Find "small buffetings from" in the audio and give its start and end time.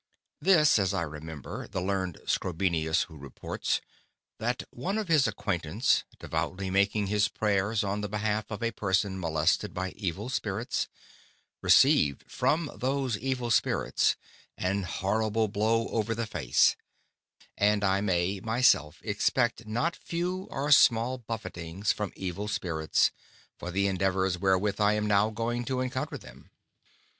20.71-22.11